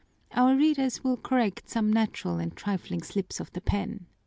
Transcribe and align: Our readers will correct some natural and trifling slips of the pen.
Our 0.31 0.55
readers 0.55 1.03
will 1.03 1.17
correct 1.17 1.69
some 1.69 1.93
natural 1.93 2.39
and 2.39 2.55
trifling 2.55 3.03
slips 3.03 3.39
of 3.39 3.53
the 3.53 3.61
pen. 3.61 4.07